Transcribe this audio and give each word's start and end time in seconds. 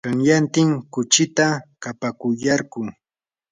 qanyantin 0.05 0.69
kuchita 0.93 1.45
kapakuyarquu. 1.83 2.81